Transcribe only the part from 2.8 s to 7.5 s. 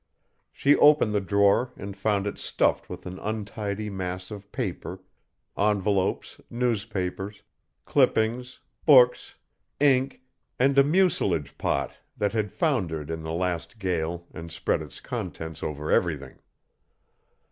with an untidy mass of paper, envelopes, newspapers,